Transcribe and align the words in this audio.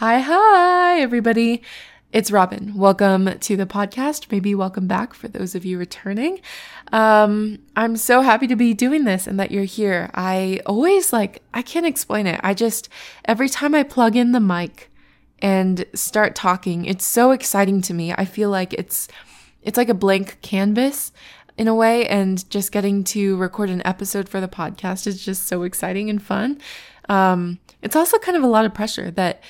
Hi, 0.00 0.20
hi, 0.20 0.98
everybody. 1.02 1.62
It's 2.10 2.30
Robin. 2.30 2.72
Welcome 2.74 3.38
to 3.38 3.54
the 3.54 3.66
podcast. 3.66 4.32
Maybe 4.32 4.54
welcome 4.54 4.86
back 4.86 5.12
for 5.12 5.28
those 5.28 5.54
of 5.54 5.66
you 5.66 5.76
returning. 5.76 6.40
Um, 6.90 7.58
I'm 7.76 7.98
so 7.98 8.22
happy 8.22 8.46
to 8.46 8.56
be 8.56 8.72
doing 8.72 9.04
this 9.04 9.26
and 9.26 9.38
that 9.38 9.50
you're 9.50 9.64
here. 9.64 10.08
I 10.14 10.62
always 10.64 11.12
like, 11.12 11.42
I 11.52 11.60
can't 11.60 11.84
explain 11.84 12.26
it. 12.26 12.40
I 12.42 12.54
just, 12.54 12.88
every 13.26 13.50
time 13.50 13.74
I 13.74 13.82
plug 13.82 14.16
in 14.16 14.32
the 14.32 14.40
mic 14.40 14.90
and 15.40 15.84
start 15.92 16.34
talking, 16.34 16.86
it's 16.86 17.04
so 17.04 17.32
exciting 17.32 17.82
to 17.82 17.92
me. 17.92 18.14
I 18.14 18.24
feel 18.24 18.48
like 18.48 18.72
it's, 18.72 19.06
it's 19.60 19.76
like 19.76 19.90
a 19.90 19.94
blank 19.94 20.38
canvas 20.40 21.12
in 21.58 21.68
a 21.68 21.74
way, 21.74 22.08
and 22.08 22.48
just 22.48 22.72
getting 22.72 23.04
to 23.04 23.36
record 23.36 23.68
an 23.68 23.86
episode 23.86 24.30
for 24.30 24.40
the 24.40 24.48
podcast 24.48 25.06
is 25.06 25.22
just 25.22 25.46
so 25.46 25.62
exciting 25.62 26.08
and 26.08 26.22
fun. 26.22 26.58
Um, 27.10 27.58
it's 27.82 27.96
also 27.96 28.18
kind 28.18 28.38
of 28.38 28.42
a 28.42 28.46
lot 28.46 28.64
of 28.64 28.72
pressure 28.72 29.10
that 29.10 29.42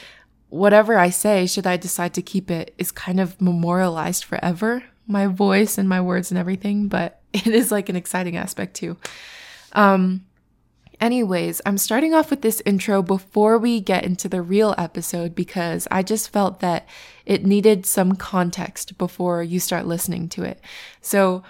whatever 0.50 0.98
I 0.98 1.10
say, 1.10 1.46
should 1.46 1.66
I 1.66 1.76
decide 1.76 2.12
to 2.14 2.22
keep 2.22 2.50
it, 2.50 2.74
is 2.76 2.92
kind 2.92 3.18
of 3.20 3.40
memorialized 3.40 4.24
forever. 4.24 4.84
My 5.06 5.26
voice 5.26 5.78
and 5.78 5.88
my 5.88 6.00
words 6.00 6.30
and 6.30 6.38
everything, 6.38 6.88
but 6.88 7.20
it 7.32 7.46
is 7.46 7.72
like 7.72 7.88
an 7.88 7.96
exciting 7.96 8.36
aspect 8.36 8.74
too. 8.74 8.96
Um, 9.72 10.26
anyways, 11.00 11.60
I'm 11.64 11.78
starting 11.78 12.14
off 12.14 12.30
with 12.30 12.42
this 12.42 12.62
intro 12.66 13.02
before 13.02 13.58
we 13.58 13.80
get 13.80 14.04
into 14.04 14.28
the 14.28 14.42
real 14.42 14.74
episode 14.76 15.34
because 15.34 15.86
I 15.90 16.02
just 16.02 16.30
felt 16.30 16.60
that 16.60 16.88
it 17.24 17.46
needed 17.46 17.86
some 17.86 18.16
context 18.16 18.98
before 18.98 19.42
you 19.42 19.60
start 19.60 19.86
listening 19.86 20.28
to 20.30 20.42
it. 20.42 20.60
So, 21.00 21.42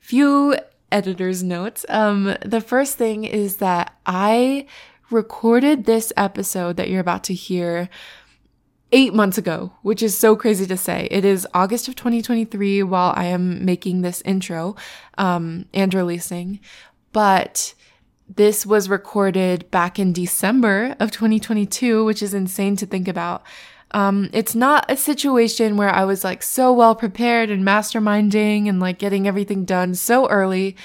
few 0.00 0.56
editor's 0.90 1.42
notes. 1.42 1.84
Um, 1.88 2.34
the 2.44 2.62
first 2.62 2.96
thing 2.96 3.24
is 3.24 3.58
that 3.58 3.94
I 4.06 4.66
recorded 5.10 5.84
this 5.84 6.12
episode 6.16 6.76
that 6.76 6.88
you're 6.88 7.00
about 7.00 7.24
to 7.24 7.34
hear 7.34 7.88
eight 8.92 9.12
months 9.12 9.38
ago, 9.38 9.72
which 9.82 10.02
is 10.02 10.18
so 10.18 10.34
crazy 10.34 10.66
to 10.66 10.76
say. 10.76 11.08
It 11.10 11.24
is 11.24 11.46
August 11.54 11.88
of 11.88 11.96
2023 11.96 12.82
while 12.82 13.12
I 13.16 13.24
am 13.24 13.64
making 13.64 14.02
this 14.02 14.22
intro 14.22 14.76
um, 15.16 15.66
and 15.74 15.92
releasing, 15.92 16.60
but 17.12 17.74
this 18.34 18.66
was 18.66 18.88
recorded 18.88 19.70
back 19.70 19.98
in 19.98 20.12
December 20.12 20.96
of 21.00 21.10
2022, 21.10 22.04
which 22.04 22.22
is 22.22 22.34
insane 22.34 22.76
to 22.76 22.86
think 22.86 23.08
about. 23.08 23.42
Um, 23.92 24.28
it's 24.34 24.54
not 24.54 24.90
a 24.90 24.96
situation 24.96 25.76
where 25.78 25.88
I 25.88 26.04
was 26.04 26.24
like 26.24 26.42
so 26.42 26.72
well 26.72 26.94
prepared 26.94 27.50
and 27.50 27.64
masterminding 27.64 28.68
and 28.68 28.80
like 28.80 28.98
getting 28.98 29.26
everything 29.26 29.64
done 29.64 29.94
so 29.94 30.28
early. 30.28 30.76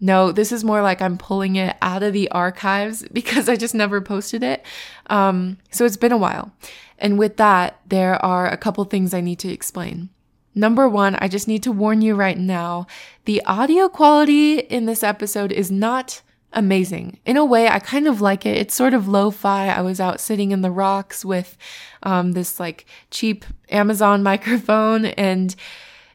No, 0.00 0.32
this 0.32 0.50
is 0.50 0.64
more 0.64 0.82
like 0.82 1.02
I'm 1.02 1.18
pulling 1.18 1.56
it 1.56 1.76
out 1.82 2.02
of 2.02 2.12
the 2.12 2.30
archives 2.30 3.04
because 3.12 3.48
I 3.48 3.56
just 3.56 3.74
never 3.74 4.00
posted 4.00 4.42
it. 4.42 4.64
Um, 5.08 5.58
so 5.70 5.84
it's 5.84 5.96
been 5.96 6.12
a 6.12 6.16
while. 6.16 6.52
And 6.98 7.18
with 7.18 7.36
that, 7.38 7.80
there 7.86 8.22
are 8.24 8.48
a 8.48 8.56
couple 8.56 8.84
things 8.84 9.14
I 9.14 9.20
need 9.20 9.38
to 9.40 9.52
explain. 9.52 10.10
Number 10.54 10.88
one, 10.88 11.14
I 11.16 11.28
just 11.28 11.48
need 11.48 11.62
to 11.62 11.72
warn 11.72 12.02
you 12.02 12.14
right 12.14 12.36
now 12.36 12.86
the 13.24 13.42
audio 13.46 13.88
quality 13.88 14.58
in 14.58 14.86
this 14.86 15.02
episode 15.02 15.52
is 15.52 15.70
not 15.70 16.22
amazing. 16.52 17.18
In 17.24 17.36
a 17.36 17.44
way, 17.44 17.68
I 17.68 17.78
kind 17.78 18.08
of 18.08 18.20
like 18.20 18.44
it. 18.44 18.56
It's 18.56 18.74
sort 18.74 18.92
of 18.92 19.06
lo 19.06 19.30
fi. 19.30 19.68
I 19.68 19.80
was 19.80 20.00
out 20.00 20.20
sitting 20.20 20.50
in 20.50 20.62
the 20.62 20.70
rocks 20.70 21.24
with 21.24 21.56
um, 22.02 22.32
this 22.32 22.58
like 22.58 22.86
cheap 23.10 23.44
Amazon 23.70 24.22
microphone 24.24 25.06
and 25.06 25.54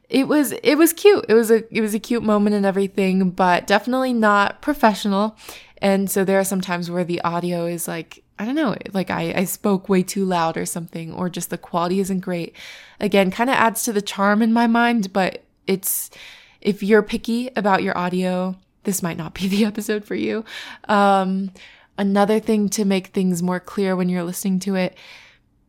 it 0.10 0.28
was 0.28 0.52
it 0.52 0.76
was 0.76 0.94
cute. 0.94 1.26
It 1.28 1.34
was 1.34 1.52
a 1.52 1.64
it 1.76 1.82
was 1.82 1.94
a 1.94 2.00
cute 2.00 2.24
moment 2.24 2.56
and 2.56 2.66
everything, 2.66 3.32
but 3.32 3.68
definitely 3.68 4.14
not 4.14 4.62
professional. 4.62 5.38
And 5.80 6.10
so 6.10 6.24
there 6.24 6.40
are 6.40 6.46
some 6.46 6.62
times 6.62 6.90
where 6.90 7.04
the 7.04 7.22
audio 7.22 7.66
is 7.66 7.88
like 7.88 8.24
I 8.38 8.46
don't 8.46 8.56
know, 8.56 8.76
like 8.94 9.10
I, 9.10 9.34
I 9.34 9.44
spoke 9.46 9.88
way 9.88 10.04
too 10.04 10.26
loud 10.26 10.58
or 10.58 10.66
something, 10.66 11.14
or 11.14 11.30
just 11.30 11.50
the 11.50 11.58
quality 11.58 12.00
isn't 12.02 12.20
great. 12.20 12.54
Again, 13.00 13.32
kind 13.32 13.50
of 13.50 13.56
adds 13.56 13.84
to 13.84 13.94
the 13.94 14.02
charm 14.02 14.42
in 14.42 14.52
my 14.52 14.68
mind, 14.68 15.14
but 15.14 15.44
it's, 15.68 16.10
if 16.60 16.84
you're 16.84 17.02
picky 17.02 17.50
about 17.56 17.82
your 17.82 17.98
audio, 17.98 18.56
this 18.84 19.02
might 19.02 19.18
not 19.18 19.34
be 19.34 19.48
the 19.48 19.64
episode 19.66 20.04
for 20.04 20.16
you. 20.16 20.44
Um, 20.90 21.52
another 21.98 22.42
thing 22.42 22.68
to 22.70 22.84
make 22.84 23.08
things 23.08 23.42
more 23.42 23.62
clear 23.62 23.96
when 23.96 24.10
you're 24.10 24.24
listening 24.24 24.60
to 24.62 24.76
it, 24.76 24.98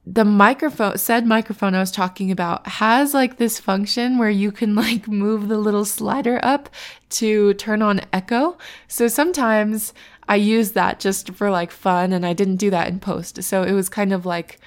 the 0.08 0.24
microphone, 0.24 0.96
said 0.96 1.26
microphone 1.26 1.74
I 1.74 1.80
was 1.80 1.90
talking 1.90 2.30
about 2.30 2.66
has 2.68 3.12
like 3.12 3.38
this 3.38 3.58
function 3.58 4.18
where 4.18 4.30
you 4.30 4.52
can 4.52 4.76
like 4.76 5.08
move 5.08 5.48
the 5.48 5.58
little 5.58 5.84
slider 5.84 6.38
up 6.44 6.70
to 7.10 7.54
turn 7.54 7.82
on 7.82 8.00
echo. 8.12 8.56
So 8.86 9.08
sometimes 9.08 9.92
I 10.28 10.36
use 10.36 10.72
that 10.72 11.00
just 11.00 11.34
for 11.34 11.50
like 11.50 11.72
fun 11.72 12.12
and 12.12 12.24
I 12.24 12.34
didn't 12.34 12.56
do 12.56 12.70
that 12.70 12.86
in 12.86 13.00
post. 13.00 13.42
So 13.42 13.64
it 13.64 13.72
was 13.72 13.88
kind 13.88 14.12
of 14.12 14.24
like 14.24 14.60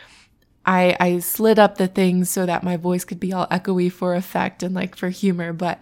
I 0.65 0.97
I 0.99 1.19
slid 1.19 1.57
up 1.57 1.77
the 1.77 1.87
things 1.87 2.29
so 2.29 2.45
that 2.45 2.63
my 2.63 2.75
voice 2.75 3.05
could 3.05 3.19
be 3.19 3.31
all 3.31 3.47
echoey 3.47 3.89
for 3.89 4.15
effect 4.15 4.61
and 4.61 4.75
like 4.75 4.97
for 4.97 5.07
humor, 5.07 5.53
but 5.53 5.79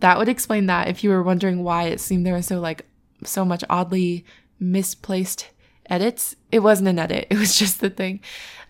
that 0.00 0.18
would 0.18 0.28
explain 0.28 0.66
that 0.66 0.88
if 0.88 1.04
you 1.04 1.10
were 1.10 1.22
wondering 1.22 1.62
why 1.62 1.84
it 1.84 2.00
seemed 2.00 2.26
there 2.26 2.34
was 2.34 2.46
so 2.46 2.58
like 2.58 2.84
so 3.24 3.44
much 3.44 3.62
oddly 3.70 4.24
misplaced 4.58 5.48
edits. 5.90 6.36
It 6.50 6.60
wasn't 6.60 6.88
an 6.88 6.98
edit. 6.98 7.26
It 7.30 7.38
was 7.38 7.56
just 7.56 7.80
the 7.80 7.90
thing. 7.90 8.20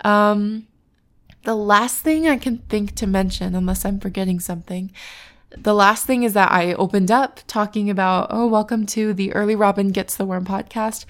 Um 0.04 0.66
the 1.44 1.54
last 1.54 2.00
thing 2.00 2.26
I 2.26 2.38
can 2.38 2.58
think 2.68 2.96
to 2.96 3.06
mention, 3.06 3.54
unless 3.54 3.84
I'm 3.84 4.00
forgetting 4.00 4.40
something, 4.40 4.90
the 5.56 5.74
last 5.74 6.04
thing 6.04 6.24
is 6.24 6.32
that 6.32 6.50
I 6.50 6.74
opened 6.74 7.10
up 7.10 7.40
talking 7.46 7.88
about, 7.88 8.26
oh, 8.30 8.48
welcome 8.48 8.84
to 8.86 9.14
the 9.14 9.32
Early 9.32 9.54
Robin 9.54 9.90
Gets 9.90 10.16
the 10.16 10.26
Worm 10.26 10.44
podcast. 10.44 11.04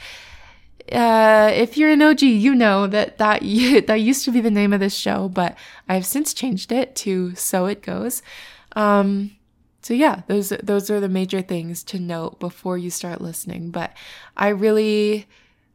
Uh, 0.93 1.51
if 1.53 1.77
you're 1.77 1.91
an 1.91 2.03
OG, 2.03 2.23
you 2.23 2.55
know 2.55 2.87
that 2.87 3.19
that 3.19 3.41
that 3.87 4.01
used 4.01 4.25
to 4.25 4.31
be 4.31 4.41
the 4.41 4.51
name 4.51 4.73
of 4.73 4.81
this 4.81 4.95
show, 4.95 5.29
but 5.29 5.57
I've 5.89 6.07
since 6.07 6.33
changed 6.33 6.71
it 6.71 6.95
to 6.97 7.35
So 7.35 7.67
It 7.67 7.83
Goes. 7.83 8.23
Um, 8.73 9.33
so 9.83 9.95
yeah, 9.95 10.23
those 10.29 10.51
those 10.63 10.91
are 10.91 11.01
the 11.01 11.09
major 11.09 11.43
things 11.43 11.83
to 11.85 11.99
note 11.99 12.39
before 12.39 12.79
you 12.79 12.91
start 12.91 13.21
listening. 13.21 13.71
But 13.71 13.97
I 14.37 14.49
really 14.49 15.27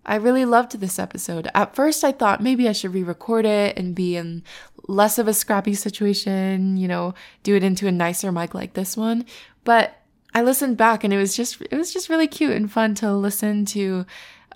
I 0.06 0.16
really 0.16 0.46
loved 0.46 0.80
this 0.80 0.98
episode. 0.98 1.50
At 1.54 1.76
first, 1.76 2.04
I 2.04 2.12
thought 2.12 2.42
maybe 2.42 2.68
I 2.68 2.72
should 2.72 2.94
re 2.94 3.04
record 3.04 3.46
it 3.46 3.78
and 3.78 3.94
be 3.94 4.16
in 4.16 4.44
less 4.88 5.18
of 5.18 5.28
a 5.28 5.34
scrappy 5.34 5.74
situation, 5.74 6.78
you 6.78 6.88
know, 6.88 7.14
do 7.44 7.56
it 7.56 7.64
into 7.64 7.88
a 7.88 7.92
nicer 7.92 8.32
mic 8.32 8.54
like 8.54 8.74
this 8.74 8.98
one. 8.98 9.26
But 9.64 10.02
I 10.34 10.42
listened 10.42 10.78
back 10.78 11.04
and 11.04 11.14
it 11.14 11.18
was 11.18 11.36
just, 11.36 11.62
it 11.62 11.76
was 11.76 11.94
just 11.94 12.10
really 12.10 12.28
cute 12.28 12.56
and 12.56 12.72
fun 12.72 12.96
to 12.96 13.14
listen 13.14 13.66
to 13.66 14.06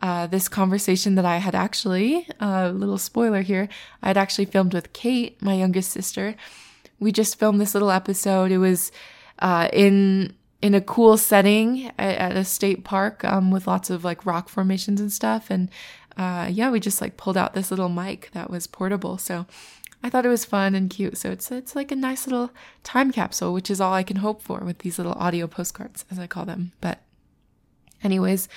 uh, 0.01 0.27
this 0.27 0.47
conversation 0.47 1.15
that 1.15 1.25
I 1.25 1.37
had 1.37 1.55
actually, 1.55 2.27
a 2.39 2.45
uh, 2.45 2.69
little 2.71 2.97
spoiler 2.97 3.41
here, 3.41 3.69
I 4.01 4.07
had 4.07 4.17
actually 4.17 4.45
filmed 4.45 4.73
with 4.73 4.93
Kate, 4.93 5.41
my 5.41 5.53
youngest 5.53 5.91
sister. 5.91 6.35
We 6.99 7.11
just 7.11 7.37
filmed 7.37 7.61
this 7.61 7.73
little 7.73 7.91
episode. 7.91 8.51
It 8.51 8.57
was 8.57 8.91
uh, 9.39 9.69
in 9.71 10.33
in 10.65 10.73
a 10.73 10.81
cool 10.81 11.15
setting 11.15 11.91
at, 11.99 12.17
at 12.17 12.35
a 12.35 12.43
state 12.43 12.83
park 12.83 13.23
um, 13.23 13.51
with 13.51 13.67
lots 13.67 13.91
of 13.91 14.03
like 14.03 14.25
rock 14.25 14.49
formations 14.49 14.99
and 14.99 15.13
stuff. 15.13 15.51
And 15.51 15.69
uh, 16.17 16.47
yeah, 16.51 16.71
we 16.71 16.79
just 16.79 17.01
like 17.01 17.17
pulled 17.17 17.37
out 17.37 17.53
this 17.53 17.69
little 17.69 17.87
mic 17.87 18.31
that 18.31 18.49
was 18.49 18.65
portable. 18.65 19.19
So 19.19 19.45
I 20.01 20.09
thought 20.09 20.25
it 20.25 20.29
was 20.29 20.43
fun 20.43 20.73
and 20.73 20.89
cute. 20.89 21.19
So 21.19 21.29
it's 21.29 21.51
it's 21.51 21.75
like 21.75 21.91
a 21.91 21.95
nice 21.95 22.25
little 22.25 22.49
time 22.81 23.11
capsule, 23.11 23.53
which 23.53 23.69
is 23.69 23.79
all 23.79 23.93
I 23.93 24.01
can 24.01 24.17
hope 24.17 24.41
for 24.41 24.61
with 24.61 24.79
these 24.79 24.97
little 24.97 25.13
audio 25.13 25.45
postcards, 25.45 26.03
as 26.09 26.17
I 26.17 26.25
call 26.25 26.45
them. 26.45 26.71
But 26.81 26.99
anyways, 28.03 28.49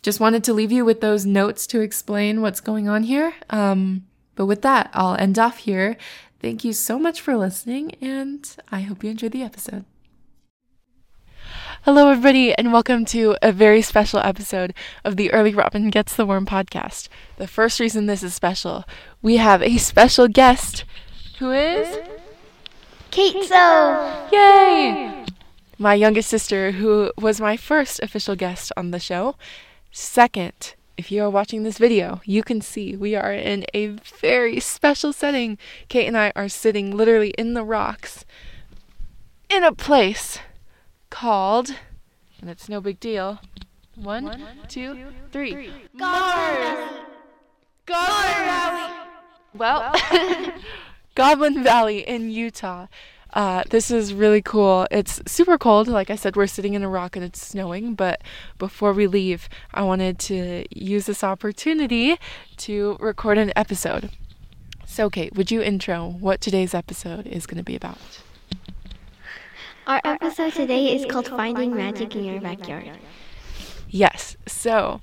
just 0.00 0.20
wanted 0.20 0.44
to 0.44 0.54
leave 0.54 0.70
you 0.70 0.84
with 0.84 1.00
those 1.00 1.26
notes 1.26 1.66
to 1.68 1.80
explain 1.80 2.40
what's 2.40 2.60
going 2.60 2.88
on 2.88 3.02
here. 3.02 3.34
Um, 3.50 4.06
but 4.36 4.46
with 4.46 4.62
that, 4.62 4.90
I'll 4.94 5.16
end 5.16 5.40
off 5.40 5.58
here. 5.58 5.96
Thank 6.40 6.62
you 6.62 6.72
so 6.72 7.00
much 7.00 7.20
for 7.20 7.36
listening, 7.36 7.96
and 8.00 8.48
I 8.70 8.82
hope 8.82 9.02
you 9.02 9.10
enjoyed 9.10 9.32
the 9.32 9.42
episode. 9.42 9.84
Hello, 11.84 12.08
everybody, 12.08 12.54
and 12.54 12.72
welcome 12.72 13.04
to 13.06 13.36
a 13.42 13.50
very 13.50 13.82
special 13.82 14.20
episode 14.20 14.72
of 15.04 15.16
the 15.16 15.32
Early 15.32 15.52
Robin 15.52 15.90
Gets 15.90 16.14
the 16.14 16.24
Worm 16.24 16.46
podcast. 16.46 17.08
The 17.38 17.48
first 17.48 17.80
reason 17.80 18.06
this 18.06 18.22
is 18.22 18.32
special, 18.32 18.84
we 19.20 19.38
have 19.38 19.60
a 19.60 19.78
special 19.78 20.28
guest 20.28 20.84
who 21.40 21.50
is 21.50 21.98
Kate 23.10 23.34
So. 23.46 24.28
Yay! 24.30 25.24
My 25.76 25.94
youngest 25.94 26.28
sister, 26.28 26.70
who 26.70 27.10
was 27.18 27.40
my 27.40 27.56
first 27.56 27.98
official 27.98 28.36
guest 28.36 28.70
on 28.76 28.92
the 28.92 29.00
show. 29.00 29.34
Second, 29.90 30.76
if 30.96 31.10
you 31.10 31.24
are 31.24 31.30
watching 31.30 31.64
this 31.64 31.78
video, 31.78 32.20
you 32.24 32.44
can 32.44 32.60
see 32.60 32.94
we 32.94 33.16
are 33.16 33.32
in 33.32 33.66
a 33.74 33.88
very 34.20 34.60
special 34.60 35.12
setting. 35.12 35.58
Kate 35.88 36.06
and 36.06 36.16
I 36.16 36.30
are 36.36 36.48
sitting 36.48 36.96
literally 36.96 37.30
in 37.30 37.54
the 37.54 37.64
rocks 37.64 38.24
in 39.50 39.64
a 39.64 39.72
place 39.72 40.38
called, 41.12 41.74
and 42.40 42.48
it's 42.50 42.68
no 42.68 42.80
big 42.80 42.98
deal. 42.98 43.38
One, 43.94 44.24
One 44.24 44.40
two, 44.68 44.94
two, 44.94 45.06
three. 45.30 45.52
three. 45.52 45.72
Goblin 47.86 48.34
Valley. 48.46 48.92
Well, 49.54 49.94
Goblin 51.14 51.62
Valley 51.62 51.98
in 52.00 52.30
Utah. 52.30 52.86
Uh, 53.34 53.62
this 53.70 53.90
is 53.90 54.12
really 54.14 54.40
cool. 54.42 54.86
It's 54.90 55.20
super 55.26 55.58
cold. 55.58 55.86
Like 55.88 56.10
I 56.10 56.16
said, 56.16 56.34
we're 56.36 56.46
sitting 56.46 56.74
in 56.74 56.82
a 56.82 56.88
rock 56.88 57.14
and 57.16 57.24
it's 57.24 57.40
snowing. 57.40 57.94
But 57.94 58.22
before 58.58 58.92
we 58.92 59.06
leave, 59.06 59.48
I 59.72 59.82
wanted 59.82 60.18
to 60.20 60.64
use 60.70 61.06
this 61.06 61.22
opportunity 61.22 62.16
to 62.58 62.96
record 63.00 63.38
an 63.38 63.52
episode. 63.56 64.10
So, 64.86 65.08
Kate, 65.08 65.34
would 65.34 65.50
you 65.50 65.62
intro 65.62 66.08
what 66.08 66.40
today's 66.40 66.74
episode 66.74 67.26
is 67.26 67.46
going 67.46 67.58
to 67.58 67.64
be 67.64 67.76
about? 67.76 67.98
Our 69.84 70.00
episode 70.04 70.52
today 70.52 70.94
is 70.94 71.04
called 71.06 71.26
Finding 71.26 71.74
Magic 71.74 72.14
in 72.14 72.24
Your 72.24 72.40
Backyard. 72.40 72.92
Yes. 73.88 74.36
So, 74.46 75.00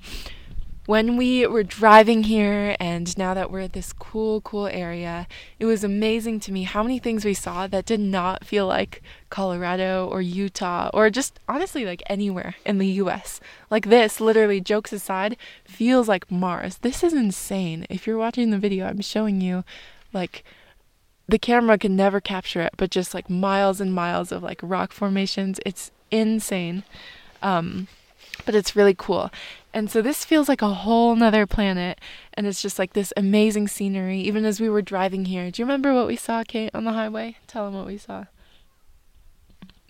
when 0.86 1.18
we 1.18 1.46
were 1.46 1.64
driving 1.64 2.24
here, 2.24 2.78
and 2.80 3.16
now 3.18 3.34
that 3.34 3.52
we're 3.52 3.60
at 3.60 3.74
this 3.74 3.92
cool, 3.92 4.40
cool 4.40 4.68
area, 4.68 5.28
it 5.60 5.66
was 5.66 5.84
amazing 5.84 6.40
to 6.42 6.54
me 6.54 6.64
how 6.64 6.82
many 6.82 6.98
things 6.98 7.26
we 7.26 7.34
saw 7.34 7.68
that 7.68 7.86
did 7.86 8.00
not 8.00 8.46
feel 8.46 8.68
like 8.68 9.04
Colorado 9.30 10.08
or 10.08 10.22
Utah 10.22 10.90
or 10.94 11.10
just 11.10 11.42
honestly 11.50 11.84
like 11.84 12.02
anywhere 12.08 12.56
in 12.66 12.78
the 12.78 12.88
US. 12.88 13.42
Like 13.70 13.90
this, 13.90 14.22
literally, 14.22 14.62
jokes 14.62 14.94
aside, 14.94 15.36
feels 15.66 16.08
like 16.08 16.32
Mars. 16.32 16.78
This 16.78 17.04
is 17.04 17.12
insane. 17.14 17.86
If 17.90 18.08
you're 18.08 18.18
watching 18.18 18.50
the 18.50 18.58
video, 18.58 18.88
I'm 18.88 19.02
showing 19.02 19.42
you 19.42 19.66
like 20.14 20.46
the 21.30 21.40
camera 21.40 21.78
can 21.78 21.96
never 21.96 22.20
capture 22.20 22.62
it, 22.62 22.74
but 22.78 22.90
just 22.90 23.14
like 23.14 23.30
miles 23.30 23.80
and 23.80 23.94
miles 23.94 24.32
of 24.32 24.42
like 24.44 24.60
rock 24.64 24.92
formations. 24.92 25.60
It's 25.66 25.92
insane. 26.12 26.84
Um, 27.42 27.88
but 28.46 28.56
it's 28.56 28.76
really 28.76 28.96
cool. 28.96 29.32
And 29.74 29.92
so 29.92 30.02
this 30.02 30.26
feels 30.26 30.50
like 30.50 30.62
a 30.62 30.74
whole 30.74 31.16
nother 31.16 31.46
planet. 31.46 32.00
And 32.34 32.48
it's 32.48 32.62
just 32.62 32.80
like 32.80 32.94
this 32.94 33.14
amazing 33.16 33.68
scenery, 33.68 34.20
even 34.22 34.46
as 34.46 34.60
we 34.60 34.70
were 34.70 34.82
driving 34.82 35.26
here. 35.26 35.52
Do 35.52 35.62
you 35.62 35.66
remember 35.66 35.94
what 35.94 36.08
we 36.08 36.16
saw, 36.16 36.44
Kate, 36.44 36.72
on 36.74 36.86
the 36.86 36.94
highway? 36.94 37.38
Tell 37.48 37.66
them 37.66 37.76
what 37.76 37.86
we 37.86 37.98
saw. 37.98 38.26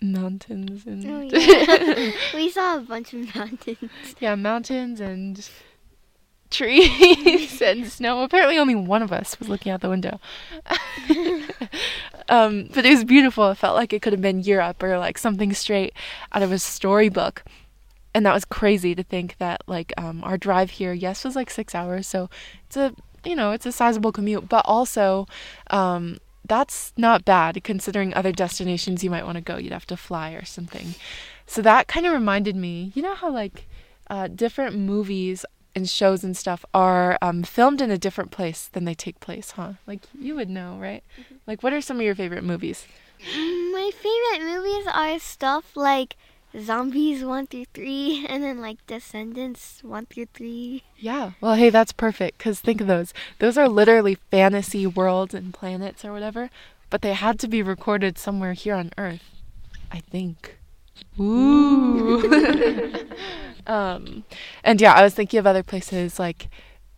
Mountains 0.02 0.86
and. 0.86 1.04
Oh, 1.06 1.20
yeah. 1.20 2.12
we 2.34 2.50
saw 2.50 2.78
a 2.78 2.80
bunch 2.80 3.12
of 3.12 3.34
mountains. 3.34 3.90
Yeah, 4.18 4.34
mountains 4.34 5.00
and 5.00 5.48
trees 6.50 7.60
and 7.62 7.86
snow. 7.90 8.22
Apparently, 8.22 8.58
only 8.58 8.74
one 8.74 9.02
of 9.02 9.12
us 9.12 9.38
was 9.38 9.48
looking 9.48 9.72
out 9.72 9.80
the 9.80 9.88
window. 9.88 10.20
um, 12.28 12.68
but 12.74 12.84
it 12.84 12.90
was 12.90 13.04
beautiful. 13.04 13.50
It 13.50 13.56
felt 13.56 13.76
like 13.76 13.92
it 13.92 14.02
could 14.02 14.12
have 14.12 14.22
been 14.22 14.40
Europe 14.40 14.82
or 14.82 14.98
like 14.98 15.18
something 15.18 15.52
straight 15.52 15.94
out 16.32 16.42
of 16.42 16.52
a 16.52 16.58
storybook. 16.58 17.44
And 18.12 18.26
that 18.26 18.34
was 18.34 18.44
crazy 18.44 18.94
to 18.94 19.02
think 19.02 19.36
that 19.38 19.62
like 19.66 19.92
um, 19.96 20.22
our 20.24 20.36
drive 20.36 20.70
here, 20.70 20.92
yes, 20.92 21.24
was 21.24 21.36
like 21.36 21.50
six 21.50 21.74
hours. 21.74 22.06
So 22.06 22.28
it's 22.66 22.76
a 22.76 22.94
you 23.24 23.36
know 23.36 23.52
it's 23.52 23.66
a 23.66 23.72
sizable 23.72 24.12
commute, 24.12 24.48
but 24.48 24.64
also 24.66 25.26
um, 25.70 26.18
that's 26.44 26.92
not 26.96 27.24
bad 27.24 27.62
considering 27.62 28.12
other 28.12 28.32
destinations 28.32 29.04
you 29.04 29.10
might 29.10 29.24
want 29.24 29.36
to 29.36 29.42
go. 29.42 29.56
You'd 29.56 29.72
have 29.72 29.86
to 29.86 29.96
fly 29.96 30.32
or 30.32 30.44
something. 30.44 30.94
So 31.46 31.62
that 31.62 31.86
kind 31.86 32.06
of 32.06 32.12
reminded 32.12 32.56
me. 32.56 32.90
You 32.94 33.02
know 33.02 33.14
how 33.14 33.30
like 33.30 33.68
uh, 34.08 34.26
different 34.26 34.76
movies 34.76 35.44
and 35.74 35.88
shows 35.88 36.24
and 36.24 36.36
stuff 36.36 36.64
are 36.74 37.18
um, 37.22 37.42
filmed 37.42 37.80
in 37.80 37.90
a 37.90 37.98
different 37.98 38.30
place 38.30 38.68
than 38.72 38.84
they 38.84 38.94
take 38.94 39.20
place, 39.20 39.52
huh? 39.52 39.74
Like 39.86 40.00
you 40.18 40.34
would 40.34 40.50
know, 40.50 40.76
right? 40.80 41.02
Mm-hmm. 41.20 41.34
Like, 41.46 41.62
what 41.62 41.72
are 41.72 41.80
some 41.80 41.98
of 41.98 42.02
your 42.02 42.14
favorite 42.14 42.44
movies? 42.44 42.86
Mm, 43.34 43.72
my 43.72 43.90
favorite 43.94 44.46
movies 44.46 44.86
are 44.92 45.18
stuff 45.18 45.76
like 45.76 46.16
Zombies 46.58 47.24
1 47.24 47.46
through 47.46 47.66
3, 47.74 48.26
and 48.28 48.42
then 48.42 48.60
like 48.60 48.84
Descendants 48.86 49.80
1 49.82 50.06
through 50.06 50.26
3. 50.34 50.82
Yeah, 50.96 51.32
well, 51.40 51.54
hey, 51.54 51.70
that's 51.70 51.92
perfect 51.92 52.38
because 52.38 52.60
think 52.60 52.80
of 52.80 52.86
those. 52.86 53.12
Those 53.38 53.56
are 53.56 53.68
literally 53.68 54.16
fantasy 54.30 54.86
worlds 54.86 55.34
and 55.34 55.54
planets 55.54 56.04
or 56.04 56.12
whatever, 56.12 56.50
but 56.88 57.02
they 57.02 57.14
had 57.14 57.38
to 57.40 57.48
be 57.48 57.62
recorded 57.62 58.18
somewhere 58.18 58.54
here 58.54 58.74
on 58.74 58.90
Earth, 58.98 59.22
I 59.92 60.00
think. 60.00 60.59
Ooh. 61.18 62.20
um, 63.66 64.24
and 64.64 64.80
yeah, 64.80 64.92
I 64.94 65.02
was 65.02 65.14
thinking 65.14 65.38
of 65.38 65.46
other 65.46 65.62
places 65.62 66.18
like, 66.18 66.48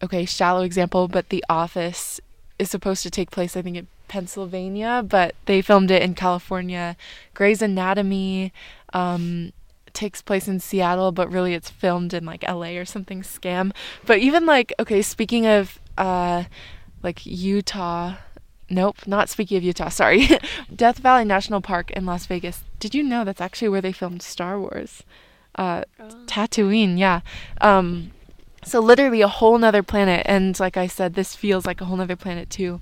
okay, 0.02 0.24
shallow 0.24 0.62
example, 0.62 1.08
but 1.08 1.28
The 1.28 1.44
Office 1.48 2.20
is 2.58 2.70
supposed 2.70 3.02
to 3.02 3.10
take 3.10 3.30
place, 3.30 3.56
I 3.56 3.62
think, 3.62 3.76
in 3.76 3.86
Pennsylvania, 4.08 5.04
but 5.06 5.34
they 5.46 5.62
filmed 5.62 5.90
it 5.90 6.02
in 6.02 6.14
California. 6.14 6.96
Grey's 7.34 7.62
Anatomy 7.62 8.52
um, 8.92 9.52
takes 9.92 10.22
place 10.22 10.48
in 10.48 10.60
Seattle, 10.60 11.12
but 11.12 11.30
really 11.30 11.54
it's 11.54 11.70
filmed 11.70 12.12
in 12.12 12.24
like 12.24 12.42
LA 12.42 12.76
or 12.76 12.84
something 12.84 13.22
scam. 13.22 13.72
But 14.06 14.18
even 14.18 14.46
like, 14.46 14.72
okay, 14.78 15.02
speaking 15.02 15.46
of 15.46 15.80
uh, 15.96 16.44
like 17.02 17.24
Utah 17.24 18.16
Nope, 18.72 19.06
not 19.06 19.28
speaking 19.28 19.58
of 19.58 19.62
Utah. 19.62 19.90
Sorry. 19.90 20.26
Death 20.74 20.98
Valley 20.98 21.26
National 21.26 21.60
Park 21.60 21.90
in 21.90 22.06
Las 22.06 22.24
Vegas. 22.24 22.64
Did 22.78 22.94
you 22.94 23.02
know 23.02 23.22
that's 23.22 23.40
actually 23.40 23.68
where 23.68 23.82
they 23.82 23.92
filmed 23.92 24.22
Star 24.22 24.58
Wars? 24.58 25.02
Uh, 25.54 25.84
oh. 26.00 26.08
Tatooine, 26.24 26.98
yeah. 26.98 27.20
Um, 27.60 28.12
so 28.64 28.80
literally 28.80 29.20
a 29.20 29.28
whole 29.28 29.58
nother 29.58 29.82
planet. 29.82 30.22
And 30.24 30.58
like 30.58 30.78
I 30.78 30.86
said, 30.86 31.12
this 31.12 31.36
feels 31.36 31.66
like 31.66 31.82
a 31.82 31.84
whole 31.84 31.98
nother 31.98 32.16
planet 32.16 32.48
too. 32.48 32.80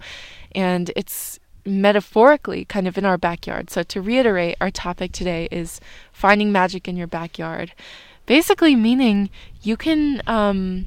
And 0.53 0.93
it's 0.95 1.41
metaphorically 1.67 2.65
kind 2.67 2.87
of 2.87 2.97
in 2.97 3.05
our 3.05 3.19
backyard. 3.19 3.69
So 3.69 3.83
to 3.83 4.01
reiterate, 4.01 4.59
our 4.61 4.71
topic 4.71 5.11
today 5.11 5.49
is 5.51 5.81
finding 6.13 6.53
magic 6.53 6.87
in 6.87 6.97
your 6.97 7.09
backyard. 7.09 7.73
Basically 8.27 8.77
meaning 8.77 9.29
you 9.63 9.77
can 9.77 10.23
um, 10.29 10.87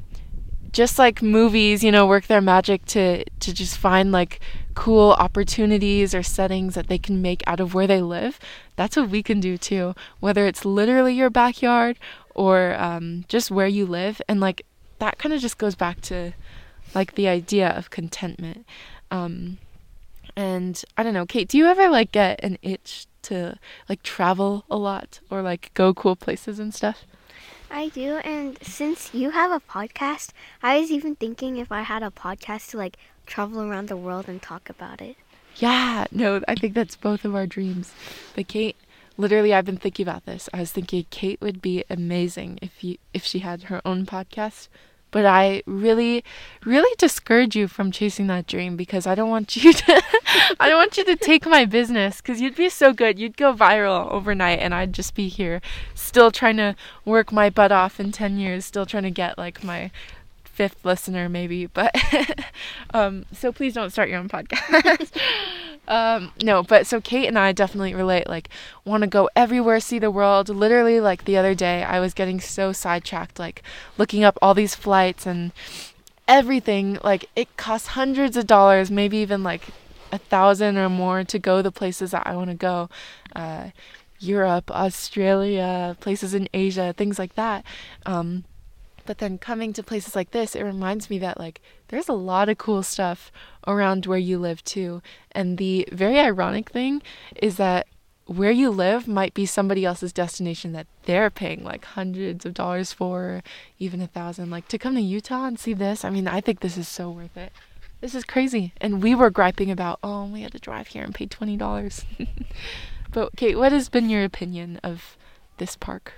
just 0.71 0.97
like 0.97 1.21
movies, 1.21 1.83
you 1.83 1.91
know, 1.91 2.07
work 2.07 2.27
their 2.27 2.39
magic 2.39 2.85
to 2.85 3.25
to 3.25 3.53
just 3.53 3.77
find 3.77 4.13
like 4.13 4.39
cool 4.73 5.11
opportunities 5.13 6.13
or 6.13 6.23
settings 6.23 6.75
that 6.75 6.87
they 6.87 6.97
can 6.97 7.21
make 7.21 7.43
out 7.47 7.59
of 7.59 7.73
where 7.73 7.87
they 7.87 8.01
live. 8.01 8.39
That's 8.75 8.95
what 8.95 9.09
we 9.09 9.23
can 9.23 9.39
do 9.39 9.57
too, 9.57 9.95
whether 10.19 10.45
it's 10.45 10.65
literally 10.65 11.13
your 11.13 11.29
backyard 11.29 11.97
or 12.35 12.75
um, 12.75 13.25
just 13.27 13.51
where 13.51 13.67
you 13.67 13.85
live. 13.85 14.21
And 14.27 14.39
like 14.39 14.65
that 14.99 15.17
kind 15.17 15.33
of 15.33 15.41
just 15.41 15.57
goes 15.57 15.75
back 15.75 16.01
to 16.01 16.33
like 16.95 17.15
the 17.15 17.27
idea 17.27 17.69
of 17.69 17.89
contentment. 17.89 18.65
Um, 19.11 19.57
and 20.35 20.83
I 20.97 21.03
don't 21.03 21.13
know, 21.13 21.25
Kate, 21.25 21.47
do 21.47 21.57
you 21.57 21.67
ever 21.67 21.89
like 21.89 22.11
get 22.11 22.39
an 22.43 22.57
itch 22.61 23.05
to 23.23 23.57
like 23.87 24.03
travel 24.03 24.65
a 24.69 24.77
lot 24.77 25.19
or 25.29 25.41
like 25.41 25.71
go 25.73 25.93
cool 25.93 26.15
places 26.15 26.59
and 26.59 26.73
stuff? 26.73 27.05
I 27.75 27.87
do, 27.89 28.17
and 28.17 28.59
since 28.61 29.15
you 29.15 29.31
have 29.31 29.51
a 29.51 29.59
podcast, 29.59 30.29
I 30.61 30.79
was 30.79 30.91
even 30.91 31.15
thinking 31.15 31.57
if 31.57 31.71
I 31.71 31.81
had 31.81 32.03
a 32.03 32.11
podcast 32.11 32.69
to 32.69 32.77
like 32.77 32.97
travel 33.25 33.61
around 33.61 33.87
the 33.87 33.97
world 33.97 34.27
and 34.27 34.41
talk 34.41 34.69
about 34.69 35.01
it. 35.01 35.17
Yeah, 35.57 36.05
no, 36.11 36.41
I 36.47 36.55
think 36.55 36.73
that's 36.73 36.95
both 36.95 37.25
of 37.25 37.35
our 37.35 37.45
dreams. 37.45 37.93
But 38.35 38.47
Kate, 38.47 38.75
literally, 39.17 39.53
I've 39.53 39.65
been 39.65 39.77
thinking 39.77 40.07
about 40.07 40.25
this. 40.25 40.49
I 40.53 40.59
was 40.59 40.71
thinking 40.71 41.05
Kate 41.09 41.39
would 41.41 41.61
be 41.61 41.83
amazing 41.89 42.59
if 42.61 42.83
you 42.83 42.97
if 43.13 43.23
she 43.23 43.39
had 43.39 43.63
her 43.63 43.81
own 43.85 44.05
podcast 44.05 44.67
but 45.13 45.27
I 45.27 45.61
really, 45.67 46.25
really 46.65 46.93
discourage 46.97 47.55
you 47.55 47.67
from 47.67 47.91
chasing 47.91 48.25
that 48.27 48.47
dream 48.47 48.75
because 48.75 49.05
I 49.05 49.13
don't 49.13 49.29
want 49.29 49.55
you 49.55 49.71
to, 49.73 50.03
I 50.59 50.67
don't 50.67 50.79
want 50.79 50.97
you 50.97 51.05
to 51.05 51.15
take 51.15 51.45
my 51.45 51.65
business 51.65 52.17
because 52.17 52.41
you'd 52.41 52.55
be 52.55 52.67
so 52.67 52.91
good. 52.93 53.19
You'd 53.19 53.37
go 53.37 53.53
viral 53.53 54.11
overnight 54.11 54.59
and 54.59 54.73
I'd 54.73 54.91
just 54.91 55.13
be 55.13 55.29
here 55.29 55.61
still 55.93 56.31
trying 56.31 56.57
to 56.57 56.75
work 57.05 57.31
my 57.31 57.51
butt 57.51 57.71
off 57.71 57.99
in 57.99 58.11
10 58.11 58.39
years, 58.39 58.65
still 58.65 58.87
trying 58.87 59.03
to 59.03 59.11
get 59.11 59.37
like 59.37 59.63
my 59.63 59.91
fifth 60.53 60.85
listener 60.85 61.27
maybe. 61.27 61.65
But, 61.65 61.95
um, 62.93 63.25
so 63.33 63.51
please 63.51 63.73
don't 63.73 63.89
start 63.89 64.09
your 64.09 64.19
own 64.19 64.29
podcast. 64.29 65.11
Um, 65.85 66.31
no, 66.41 66.63
but 66.63 66.87
so 66.87 67.01
Kate 67.01 67.27
and 67.27 67.37
I 67.37 67.51
definitely 67.51 67.93
relate. 67.93 68.29
Like, 68.29 68.47
want 68.85 69.01
to 69.01 69.07
go 69.07 69.29
everywhere, 69.35 69.81
see 69.81 69.99
the 69.99 70.09
world. 70.09 70.47
Literally, 70.47 71.01
like 71.01 71.25
the 71.25 71.35
other 71.35 71.53
day, 71.53 71.83
I 71.83 71.99
was 71.99 72.13
getting 72.13 72.39
so 72.39 72.71
sidetracked, 72.71 73.37
like 73.37 73.63
looking 73.97 74.23
up 74.23 74.39
all 74.41 74.53
these 74.53 74.75
flights 74.75 75.25
and 75.25 75.51
everything. 76.25 76.99
Like, 77.03 77.29
it 77.35 77.57
costs 77.57 77.89
hundreds 77.89 78.37
of 78.37 78.47
dollars, 78.47 78.89
maybe 78.89 79.17
even 79.17 79.43
like 79.43 79.63
a 80.11 80.17
thousand 80.17 80.77
or 80.77 80.87
more 80.87 81.23
to 81.25 81.39
go 81.39 81.61
the 81.61 81.71
places 81.71 82.11
that 82.11 82.25
I 82.25 82.35
want 82.35 82.49
to 82.49 82.55
go. 82.55 82.89
Uh, 83.35 83.71
Europe, 84.19 84.71
Australia, 84.71 85.97
places 85.99 86.33
in 86.33 86.47
Asia, 86.53 86.93
things 86.95 87.19
like 87.19 87.35
that. 87.35 87.65
Um, 88.05 88.45
but 89.05 89.17
then 89.17 89.37
coming 89.37 89.73
to 89.73 89.83
places 89.83 90.15
like 90.15 90.31
this, 90.31 90.55
it 90.55 90.63
reminds 90.63 91.09
me 91.09 91.17
that 91.19 91.39
like 91.39 91.61
there's 91.89 92.09
a 92.09 92.13
lot 92.13 92.49
of 92.49 92.57
cool 92.57 92.83
stuff 92.83 93.31
around 93.67 94.05
where 94.05 94.17
you 94.17 94.37
live 94.37 94.63
too. 94.63 95.01
And 95.31 95.57
the 95.57 95.87
very 95.91 96.19
ironic 96.19 96.69
thing 96.69 97.01
is 97.35 97.57
that 97.57 97.87
where 98.25 98.51
you 98.51 98.69
live 98.69 99.07
might 99.07 99.33
be 99.33 99.45
somebody 99.45 99.83
else's 99.83 100.13
destination 100.13 100.71
that 100.71 100.87
they're 101.03 101.29
paying 101.29 101.63
like 101.63 101.83
hundreds 101.83 102.45
of 102.45 102.53
dollars 102.53 102.93
for, 102.93 103.43
even 103.79 104.01
a 104.01 104.07
thousand. 104.07 104.49
Like 104.49 104.67
to 104.69 104.77
come 104.77 104.95
to 104.95 105.01
Utah 105.01 105.45
and 105.45 105.59
see 105.59 105.73
this, 105.73 106.05
I 106.05 106.09
mean, 106.09 106.27
I 106.27 106.39
think 106.39 106.61
this 106.61 106.77
is 106.77 106.87
so 106.87 107.09
worth 107.09 107.35
it. 107.35 107.51
This 107.99 108.15
is 108.15 108.23
crazy. 108.23 108.73
And 108.81 109.03
we 109.03 109.15
were 109.15 109.29
griping 109.29 109.71
about, 109.71 109.99
oh, 110.03 110.25
we 110.25 110.41
had 110.41 110.51
to 110.53 110.59
drive 110.59 110.87
here 110.87 111.03
and 111.03 111.13
pay 111.13 111.27
$20. 111.27 112.05
but 113.11 113.35
Kate, 113.35 113.57
what 113.57 113.71
has 113.71 113.89
been 113.89 114.09
your 114.09 114.23
opinion 114.23 114.79
of 114.83 115.17
this 115.57 115.75
park, 115.75 116.13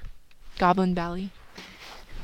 Goblin 0.57 0.95
Valley? 0.95 1.31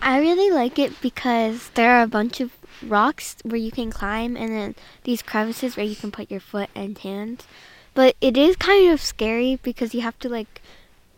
I 0.02 0.20
really 0.20 0.50
like 0.50 0.80
it 0.80 1.00
because 1.02 1.70
there 1.76 1.92
are 1.92 2.04
a 2.04 2.08
bunch 2.08 2.40
of 2.40 2.52
rocks 2.86 3.36
where 3.44 3.58
you 3.58 3.72
can 3.72 3.92
climb 3.92 4.36
and 4.36 4.52
then 4.52 4.76
these 5.04 5.22
crevices 5.22 5.78
where 5.78 5.86
you 5.86 5.96
can 5.96 6.12
put 6.12 6.32
your 6.32 6.40
foot 6.40 6.70
and 6.74 6.98
hands. 6.98 7.46
But 7.94 8.16
it 8.22 8.38
is 8.38 8.56
kind 8.56 8.92
of 8.92 9.02
scary 9.02 9.60
because 9.62 9.94
you 9.94 10.02
have 10.02 10.18
to 10.20 10.30
like 10.30 10.62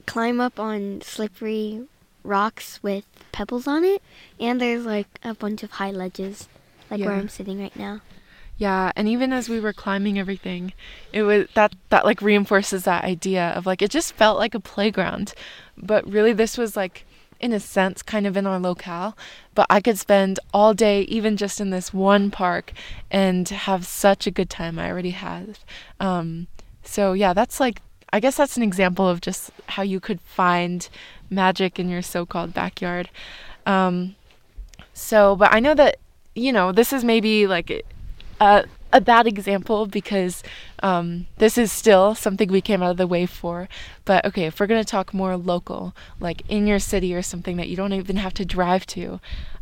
climb 0.06 0.42
up 0.42 0.60
on 0.60 1.02
slippery 1.02 1.88
rocks 2.24 2.82
with 2.82 3.06
pebbles 3.32 3.68
on 3.68 3.84
it 3.84 4.02
and 4.40 4.60
there's 4.60 4.86
like 4.86 5.08
a 5.24 5.34
bunch 5.34 5.62
of 5.64 5.72
high 5.72 5.92
ledges 5.92 6.48
like 6.90 7.00
yeah. 7.00 7.08
where 7.08 7.16
I'm 7.16 7.30
sitting 7.30 7.62
right 7.62 7.76
now. 7.76 8.02
Yeah, 8.58 8.92
and 8.96 9.08
even 9.08 9.34
as 9.34 9.50
we 9.50 9.60
were 9.60 9.74
climbing 9.74 10.20
everything, 10.20 10.74
it 11.12 11.24
was 11.24 11.48
that 11.56 11.74
that 11.90 12.06
like 12.06 12.22
reinforces 12.22 12.84
that 12.84 13.04
idea 13.04 13.50
of 13.56 13.66
like 13.66 13.82
it 13.82 13.90
just 13.92 14.14
felt 14.14 14.38
like 14.38 14.54
a 14.54 14.60
playground. 14.60 15.34
But 15.78 16.08
really 16.08 16.34
this 16.34 16.58
was 16.58 16.78
like 16.78 17.06
in 17.44 17.52
a 17.52 17.60
sense 17.60 18.02
kind 18.02 18.26
of 18.26 18.38
in 18.38 18.48
our 18.48 18.58
locale, 18.58 19.18
but 19.54 19.68
I 19.70 19.82
could 19.82 20.00
spend 20.00 20.40
all 20.54 20.74
day 20.74 21.02
even 21.02 21.36
just 21.36 21.60
in 21.60 21.72
this 21.72 21.94
one 21.94 22.32
park 22.32 22.72
and 23.12 23.48
have 23.50 23.86
such 23.86 24.26
a 24.26 24.32
good 24.32 24.50
time 24.50 24.80
I 24.80 24.90
already 24.90 25.12
have. 25.12 25.60
Um, 26.00 26.48
so 26.84 27.12
yeah, 27.12 27.34
that's 27.34 27.60
like 27.60 27.82
I 28.14 28.22
guess 28.22 28.38
that's 28.38 28.56
an 28.56 28.64
example 28.64 29.10
of 29.10 29.20
just 29.20 29.52
how 29.68 29.84
you 29.84 30.00
could 30.00 30.22
find 30.22 30.88
magic 31.30 31.80
in 31.80 31.90
your 31.90 32.02
so-called 32.02 32.54
backyard. 32.54 33.10
Um, 33.66 34.16
so, 34.94 35.36
but 35.36 35.54
I 35.54 35.60
know 35.60 35.74
that 35.74 35.98
you 36.36 36.54
know 36.54 36.72
this 36.72 36.94
is 36.94 37.04
maybe 37.04 37.46
like 37.46 37.84
a, 38.40 38.64
a 38.94 39.02
bad 39.02 39.28
example 39.28 39.86
because 39.88 40.44
um, 40.82 41.28
this 41.38 41.58
is 41.58 41.72
still 41.72 42.16
something 42.16 42.50
we 42.50 42.62
came 42.62 42.82
out 42.82 42.92
of 42.92 42.98
the 42.98 43.08
way 43.08 43.26
for. 43.26 43.68
But 44.06 44.24
okay, 44.26 44.46
if 44.46 44.60
we're 44.60 44.68
going 44.68 44.82
to 44.84 44.90
talk 44.90 45.14
more 45.14 45.36
local, 45.36 45.94
like 46.20 46.44
in 46.48 46.68
your 46.68 46.80
city 46.80 47.14
or 47.14 47.22
something 47.22 47.58
that 47.58 47.68
you 47.68 47.76
don't 47.76 47.92
even 47.92 48.18
have 48.18 48.34
to 48.36 48.46
drive 48.46 48.86
to, 48.88 49.20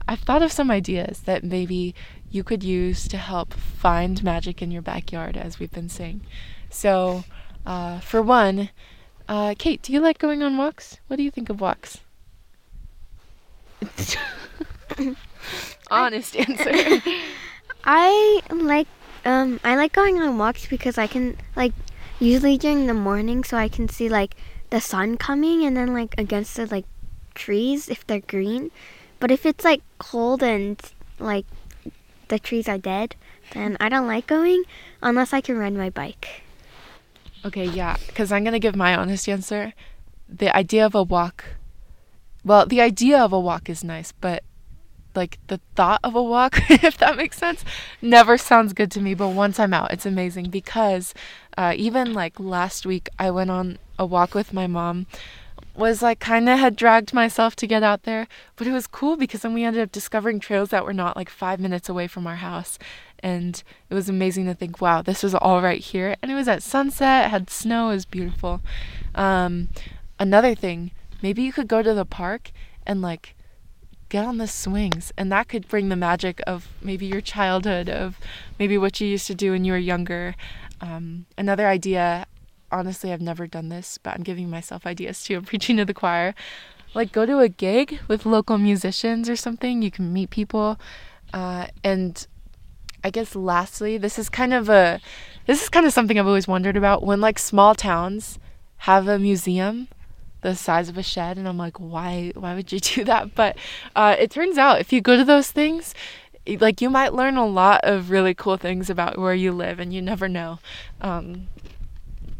I've 0.07 0.19
thought 0.19 0.43
of 0.43 0.51
some 0.51 0.69
ideas 0.69 1.21
that 1.21 1.43
maybe 1.43 1.95
you 2.29 2.43
could 2.43 2.63
use 2.63 3.07
to 3.07 3.17
help 3.17 3.53
find 3.53 4.23
magic 4.23 4.61
in 4.61 4.71
your 4.71 4.81
backyard, 4.81 5.37
as 5.37 5.59
we've 5.59 5.71
been 5.71 5.89
saying. 5.89 6.21
So, 6.69 7.23
uh, 7.65 7.99
for 7.99 8.21
one, 8.21 8.69
uh, 9.27 9.55
Kate, 9.57 9.81
do 9.81 9.93
you 9.93 9.99
like 10.01 10.17
going 10.17 10.43
on 10.43 10.57
walks? 10.57 10.97
What 11.07 11.15
do 11.15 11.23
you 11.23 11.31
think 11.31 11.49
of 11.49 11.61
walks? 11.61 11.99
Honest 15.91 16.35
answer. 16.35 16.71
I 17.83 18.41
like 18.51 18.87
um 19.25 19.59
I 19.63 19.75
like 19.75 19.93
going 19.93 20.19
on 20.21 20.37
walks 20.37 20.67
because 20.67 20.97
I 20.97 21.07
can 21.07 21.37
like 21.55 21.73
usually 22.19 22.57
during 22.57 22.87
the 22.87 22.93
morning 22.93 23.43
so 23.43 23.57
I 23.57 23.67
can 23.67 23.89
see 23.89 24.09
like 24.09 24.35
the 24.69 24.81
sun 24.81 25.17
coming 25.17 25.65
and 25.65 25.75
then 25.75 25.93
like 25.93 26.15
against 26.17 26.55
the 26.55 26.65
like 26.65 26.85
trees 27.35 27.89
if 27.89 28.05
they're 28.05 28.19
green. 28.21 28.71
But 29.19 29.31
if 29.31 29.45
it's 29.45 29.63
like 29.63 29.81
cold 29.99 30.41
and 30.41 30.79
like 31.19 31.45
the 32.29 32.39
trees 32.39 32.67
are 32.67 32.77
dead, 32.77 33.15
then 33.53 33.77
I 33.79 33.89
don't 33.89 34.07
like 34.07 34.27
going 34.27 34.63
unless 35.01 35.33
I 35.33 35.41
can 35.41 35.57
ride 35.57 35.73
my 35.73 35.89
bike. 35.89 36.43
Okay, 37.43 37.65
yeah, 37.65 37.97
because 38.07 38.31
I'm 38.31 38.45
to 38.45 38.59
give 38.59 38.75
my 38.75 38.95
honest 38.95 39.27
answer. 39.27 39.73
The 40.29 40.55
idea 40.55 40.85
of 40.85 40.95
a 40.95 41.03
walk, 41.03 41.43
well, 42.45 42.65
the 42.65 42.81
idea 42.81 43.19
of 43.19 43.33
a 43.33 43.39
walk 43.39 43.69
is 43.69 43.83
nice, 43.83 44.11
but 44.11 44.43
like 45.15 45.39
the 45.47 45.59
thought 45.75 45.99
of 46.03 46.15
a 46.15 46.23
walk, 46.23 46.59
if 46.69 46.97
that 46.97 47.17
makes 47.17 47.37
sense, 47.37 47.63
never 48.01 48.37
sounds 48.37 48.73
good 48.73 48.91
to 48.91 49.01
me. 49.01 49.13
But 49.13 49.29
once 49.29 49.59
I'm 49.59 49.73
out, 49.73 49.91
it's 49.91 50.05
amazing 50.05 50.49
because 50.49 51.13
uh, 51.57 51.73
even 51.75 52.13
like 52.13 52.39
last 52.39 52.85
week, 52.85 53.09
I 53.19 53.31
went 53.31 53.51
on 53.51 53.77
a 53.97 54.05
walk 54.05 54.33
with 54.33 54.53
my 54.53 54.67
mom. 54.67 55.07
Was 55.73 56.01
like 56.01 56.19
kind 56.19 56.49
of 56.49 56.59
had 56.59 56.75
dragged 56.75 57.13
myself 57.13 57.55
to 57.55 57.65
get 57.65 57.81
out 57.81 58.03
there, 58.03 58.27
but 58.57 58.67
it 58.67 58.73
was 58.73 58.87
cool 58.87 59.15
because 59.15 59.41
then 59.41 59.53
we 59.53 59.63
ended 59.63 59.81
up 59.81 59.91
discovering 59.91 60.39
trails 60.39 60.69
that 60.69 60.83
were 60.83 60.93
not 60.93 61.15
like 61.15 61.29
five 61.29 61.61
minutes 61.61 61.87
away 61.87 62.07
from 62.07 62.27
our 62.27 62.35
house. 62.35 62.77
And 63.23 63.63
it 63.89 63.93
was 63.93 64.09
amazing 64.09 64.47
to 64.47 64.53
think, 64.53 64.81
wow, 64.81 65.01
this 65.01 65.23
was 65.23 65.33
all 65.33 65.61
right 65.61 65.79
here. 65.79 66.15
And 66.21 66.29
it 66.29 66.35
was 66.35 66.49
at 66.49 66.61
sunset, 66.61 67.31
had 67.31 67.49
snow, 67.49 67.89
it 67.89 67.93
was 67.93 68.05
beautiful. 68.05 68.61
Um, 69.15 69.69
another 70.19 70.55
thing, 70.55 70.91
maybe 71.21 71.41
you 71.41 71.53
could 71.53 71.69
go 71.69 71.81
to 71.81 71.93
the 71.93 72.05
park 72.05 72.51
and 72.85 73.01
like 73.01 73.35
get 74.11 74.25
on 74.25 74.37
the 74.37 74.47
swings 74.47 75.13
and 75.17 75.31
that 75.31 75.47
could 75.47 75.69
bring 75.69 75.87
the 75.87 75.95
magic 75.95 76.41
of 76.45 76.67
maybe 76.81 77.05
your 77.05 77.21
childhood 77.21 77.87
of 77.87 78.19
maybe 78.59 78.77
what 78.77 78.99
you 78.99 79.07
used 79.07 79.25
to 79.25 79.33
do 79.33 79.51
when 79.51 79.63
you 79.63 79.71
were 79.71 79.77
younger. 79.77 80.35
Um, 80.81 81.25
another 81.37 81.67
idea 81.67 82.27
honestly 82.73 83.11
i've 83.11 83.21
never 83.21 83.47
done 83.47 83.67
this 83.67 83.97
but 83.97 84.13
i'm 84.13 84.23
giving 84.23 84.49
myself 84.49 84.85
ideas 84.85 85.23
too 85.23 85.35
i'm 85.37 85.45
preaching 85.45 85.77
to 85.77 85.85
the 85.85 85.93
choir. 85.93 86.35
Like 86.93 87.13
go 87.13 87.25
to 87.25 87.39
a 87.39 87.47
gig 87.47 88.01
with 88.09 88.25
local 88.25 88.57
musicians 88.57 89.29
or 89.29 89.37
something 89.37 89.81
you 89.81 89.91
can 89.91 90.11
meet 90.11 90.29
people. 90.29 90.77
Uh, 91.33 91.67
and 91.81 92.27
i 93.05 93.09
guess 93.09 93.33
lastly 93.33 93.97
this 93.97 94.19
is 94.19 94.27
kind 94.27 94.53
of 94.53 94.67
a 94.67 94.99
this 95.47 95.63
is 95.63 95.69
kind 95.69 95.85
of 95.85 95.93
something 95.93 96.19
i've 96.19 96.27
always 96.27 96.49
wondered 96.49 96.75
about 96.75 97.01
when 97.01 97.21
like 97.21 97.39
small 97.39 97.73
towns 97.73 98.37
have 98.89 99.07
a 99.07 99.17
museum 99.17 99.87
the 100.41 100.55
size 100.55 100.89
of 100.89 100.97
a 100.97 101.03
shed 101.03 101.37
and 101.37 101.47
i'm 101.47 101.57
like 101.57 101.79
why 101.79 102.31
why 102.35 102.55
would 102.55 102.71
you 102.71 102.79
do 102.79 103.03
that? 103.05 103.35
But 103.35 103.57
uh, 103.95 104.15
it 104.17 104.31
turns 104.31 104.57
out 104.57 104.79
if 104.79 104.91
you 104.91 105.01
go 105.01 105.17
to 105.17 105.25
those 105.25 105.51
things 105.51 105.93
like 106.59 106.81
you 106.81 106.89
might 106.89 107.13
learn 107.13 107.37
a 107.37 107.45
lot 107.45 107.81
of 107.83 108.09
really 108.09 108.33
cool 108.33 108.57
things 108.57 108.89
about 108.89 109.17
where 109.17 109.35
you 109.35 109.51
live 109.51 109.79
and 109.79 109.93
you 109.93 110.01
never 110.01 110.27
know. 110.27 110.59
Um, 110.99 111.47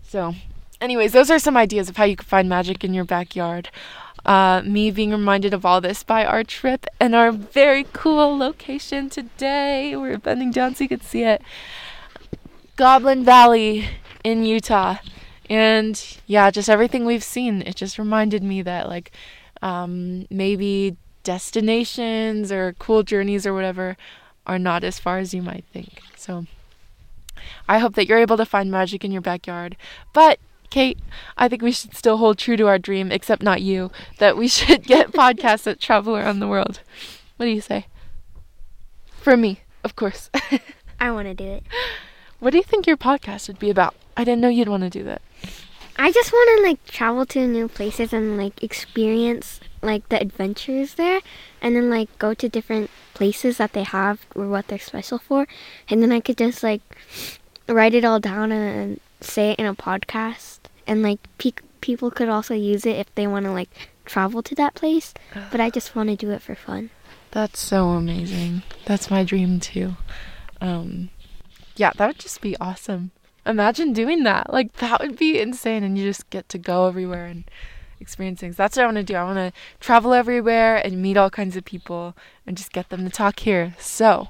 so 0.03 0.33
anyways 0.79 1.11
those 1.11 1.29
are 1.29 1.39
some 1.39 1.55
ideas 1.55 1.89
of 1.89 1.97
how 1.97 2.05
you 2.05 2.15
can 2.15 2.25
find 2.25 2.49
magic 2.49 2.83
in 2.83 2.93
your 2.93 3.05
backyard. 3.05 3.69
Uh, 4.23 4.61
me 4.63 4.91
being 4.91 5.09
reminded 5.09 5.51
of 5.51 5.65
all 5.65 5.81
this 5.81 6.03
by 6.03 6.23
our 6.23 6.43
trip 6.43 6.85
and 6.99 7.15
our 7.15 7.31
very 7.31 7.87
cool 7.91 8.37
location 8.37 9.09
today. 9.09 9.95
We're 9.95 10.19
bending 10.19 10.51
down 10.51 10.75
so 10.75 10.83
you 10.83 10.89
can 10.89 11.01
see 11.01 11.23
it. 11.23 11.41
Goblin 12.75 13.23
valley 13.23 13.87
in 14.23 14.45
utah 14.45 14.97
and 15.51 16.17
yeah, 16.27 16.49
just 16.49 16.69
everything 16.69 17.03
we've 17.03 17.25
seen, 17.25 17.61
it 17.63 17.75
just 17.75 17.99
reminded 17.99 18.41
me 18.41 18.61
that 18.61 18.87
like 18.87 19.11
um, 19.61 20.25
maybe 20.29 20.95
destinations 21.23 22.53
or 22.53 22.73
cool 22.79 23.03
journeys 23.03 23.45
or 23.45 23.53
whatever 23.53 23.97
are 24.47 24.57
not 24.57 24.85
as 24.85 24.97
far 24.97 25.17
as 25.17 25.33
you 25.33 25.41
might 25.41 25.65
think. 25.73 26.01
So 26.15 26.45
I 27.67 27.79
hope 27.79 27.95
that 27.95 28.07
you're 28.07 28.17
able 28.17 28.37
to 28.37 28.45
find 28.45 28.71
magic 28.71 29.03
in 29.03 29.11
your 29.11 29.21
backyard. 29.21 29.75
But 30.13 30.39
Kate, 30.69 30.99
I 31.37 31.49
think 31.49 31.61
we 31.61 31.73
should 31.73 31.97
still 31.97 32.15
hold 32.15 32.37
true 32.37 32.55
to 32.55 32.67
our 32.67 32.79
dream, 32.79 33.11
except 33.11 33.43
not 33.43 33.61
you, 33.61 33.91
that 34.19 34.37
we 34.37 34.47
should 34.57 34.83
get 34.83 35.11
podcasts 35.11 35.63
that 35.63 35.81
travel 35.81 36.15
around 36.15 36.39
the 36.39 36.47
world. 36.47 36.79
What 37.35 37.47
do 37.47 37.51
you 37.51 37.59
say? 37.59 37.87
For 39.19 39.35
me, 39.35 39.63
of 39.83 39.97
course. 39.97 40.29
I 41.01 41.11
want 41.11 41.27
to 41.27 41.33
do 41.33 41.43
it. 41.43 41.63
What 42.39 42.51
do 42.51 42.57
you 42.57 42.63
think 42.63 42.87
your 42.87 42.95
podcast 42.95 43.49
would 43.49 43.59
be 43.59 43.69
about? 43.69 43.95
I 44.15 44.23
didn't 44.23 44.39
know 44.39 44.47
you'd 44.47 44.69
want 44.69 44.83
to 44.83 44.89
do 44.89 45.03
that. 45.03 45.21
I 45.97 46.11
just 46.11 46.31
want 46.31 46.57
to 46.57 46.63
like 46.67 46.85
travel 46.85 47.25
to 47.27 47.45
new 47.47 47.67
places 47.67 48.13
and 48.13 48.37
like 48.37 48.63
experience 48.63 49.59
like 49.81 50.07
the 50.09 50.19
adventures 50.19 50.95
there 50.95 51.21
and 51.61 51.75
then 51.75 51.89
like 51.89 52.09
go 52.19 52.33
to 52.33 52.49
different 52.49 52.89
places 53.13 53.57
that 53.57 53.73
they 53.73 53.83
have 53.83 54.25
or 54.35 54.47
what 54.47 54.67
they're 54.67 54.79
special 54.79 55.17
for 55.19 55.47
and 55.89 56.01
then 56.01 56.11
I 56.11 56.19
could 56.19 56.37
just 56.37 56.63
like 56.63 56.81
write 57.67 57.93
it 57.93 58.05
all 58.05 58.19
down 58.19 58.51
and 58.51 58.99
say 59.21 59.51
it 59.51 59.59
in 59.59 59.65
a 59.65 59.75
podcast 59.75 60.59
and 60.87 61.03
like 61.03 61.19
pe- 61.37 61.51
people 61.81 62.09
could 62.11 62.29
also 62.29 62.53
use 62.53 62.85
it 62.85 62.95
if 62.97 63.13
they 63.15 63.27
want 63.27 63.45
to 63.45 63.51
like 63.51 63.69
travel 64.05 64.41
to 64.43 64.55
that 64.55 64.73
place 64.75 65.13
but 65.51 65.59
I 65.59 65.69
just 65.69 65.95
want 65.95 66.09
to 66.09 66.15
do 66.15 66.31
it 66.31 66.41
for 66.41 66.55
fun. 66.55 66.89
That's 67.31 67.59
so 67.59 67.89
amazing. 67.89 68.63
That's 68.85 69.09
my 69.09 69.23
dream 69.23 69.59
too. 69.59 69.95
Um 70.59 71.09
yeah, 71.75 71.91
that 71.97 72.07
would 72.07 72.19
just 72.19 72.41
be 72.41 72.57
awesome. 72.57 73.11
Imagine 73.45 73.93
doing 73.93 74.23
that. 74.23 74.51
Like 74.51 74.73
that 74.77 75.01
would 75.01 75.17
be 75.17 75.39
insane 75.39 75.83
and 75.83 75.97
you 75.97 76.03
just 76.03 76.29
get 76.29 76.47
to 76.49 76.57
go 76.57 76.87
everywhere 76.87 77.25
and 77.25 77.43
experience 77.99 78.39
things. 78.39 78.55
That's 78.55 78.77
what 78.77 78.83
I 78.83 78.85
want 78.85 78.97
to 78.97 79.03
do. 79.03 79.15
I 79.15 79.23
want 79.23 79.37
to 79.37 79.59
travel 79.79 80.13
everywhere 80.13 80.77
and 80.77 81.01
meet 81.01 81.17
all 81.17 81.29
kinds 81.29 81.55
of 81.55 81.65
people 81.65 82.15
and 82.45 82.57
just 82.57 82.71
get 82.71 82.89
them 82.89 83.03
to 83.05 83.09
talk 83.09 83.39
here. 83.39 83.75
So, 83.79 84.29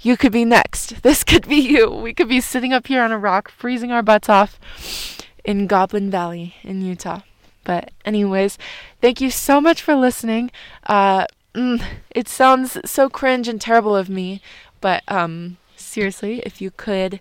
you 0.00 0.16
could 0.16 0.32
be 0.32 0.44
next. 0.44 0.94
This 1.02 1.24
could 1.24 1.48
be 1.48 1.56
you. 1.56 1.90
We 1.90 2.14
could 2.14 2.28
be 2.28 2.40
sitting 2.40 2.72
up 2.72 2.86
here 2.86 3.02
on 3.02 3.12
a 3.12 3.18
rock 3.18 3.50
freezing 3.50 3.90
our 3.90 4.02
butts 4.02 4.28
off 4.28 4.58
in 5.44 5.66
Goblin 5.66 6.10
Valley 6.10 6.54
in 6.62 6.82
Utah. 6.82 7.20
But 7.64 7.90
anyways, 8.04 8.58
thank 9.00 9.20
you 9.20 9.30
so 9.30 9.60
much 9.60 9.82
for 9.82 9.94
listening. 9.94 10.50
Uh 10.84 11.26
mm, 11.54 11.82
it 12.10 12.28
sounds 12.28 12.78
so 12.84 13.08
cringe 13.08 13.48
and 13.48 13.60
terrible 13.60 13.96
of 13.96 14.08
me, 14.08 14.40
but 14.80 15.02
um 15.08 15.56
seriously, 15.76 16.40
if 16.40 16.60
you 16.60 16.70
could 16.70 17.20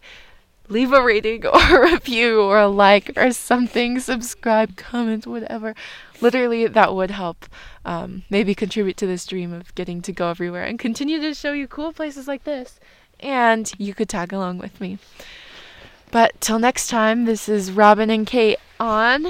leave 0.70 0.92
a 0.92 1.04
rating 1.04 1.46
or 1.46 1.86
a 1.86 1.92
review 1.92 2.42
or 2.42 2.60
a 2.60 2.68
like 2.68 3.12
or 3.16 3.32
something, 3.32 4.00
subscribe, 4.00 4.76
comment, 4.76 5.28
whatever. 5.28 5.76
Literally, 6.22 6.68
that 6.68 6.96
would 6.96 7.12
help 7.12 7.46
um, 7.84 8.24
maybe 8.30 8.56
contribute 8.56 8.98
to 8.98 9.08
this 9.08 9.26
dream 9.26 9.54
of 9.54 9.74
getting 9.76 10.02
to 10.04 10.12
go 10.12 10.30
everywhere 10.30 10.64
and 10.64 10.80
continue 10.80 11.20
to 11.22 11.34
show 11.34 11.52
you 11.54 11.68
cool 11.68 11.94
places 11.94 12.28
like 12.28 12.44
this. 12.44 12.80
And 13.20 13.72
you 13.78 13.94
could 13.94 14.10
tag 14.10 14.34
along 14.34 14.60
with 14.60 14.80
me. 14.82 14.98
But 16.12 16.40
till 16.40 16.60
next 16.60 16.88
time, 16.88 17.26
this 17.26 17.50
is 17.50 17.72
Robin 17.72 18.10
and 18.10 18.26
Kate 18.28 18.58
on 18.80 19.24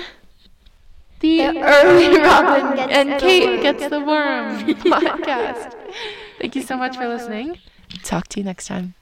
the, 1.20 1.38
the 1.38 1.62
Early 1.62 2.20
Robin, 2.20 2.78
Robin 2.78 2.90
and 2.90 3.20
Kate 3.20 3.62
Gets 3.62 3.90
the 3.90 4.00
Worm 4.00 4.60
podcast. 4.76 5.74
Thank 6.40 6.56
you 6.56 6.62
so 6.62 6.78
much 6.78 6.98
for 6.98 7.08
listening. 7.08 7.60
Talk 8.04 8.28
to 8.30 8.40
you 8.40 8.44
next 8.44 8.68
time. 8.68 8.96